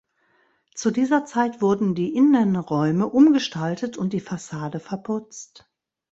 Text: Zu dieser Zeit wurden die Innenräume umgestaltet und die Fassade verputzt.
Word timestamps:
Zu 0.73 0.89
dieser 0.89 1.25
Zeit 1.25 1.61
wurden 1.61 1.93
die 1.93 2.15
Innenräume 2.15 3.05
umgestaltet 3.07 3.97
und 3.97 4.13
die 4.13 4.19
Fassade 4.19 4.79
verputzt. 4.79 5.69